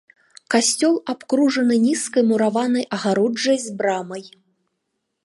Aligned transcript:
Касцёл 0.53 0.95
абкружаны 1.13 1.75
нізкай 1.85 2.23
мураванай 2.29 2.85
агароджай 2.97 3.57
з 3.67 3.77
брамай. 3.83 4.23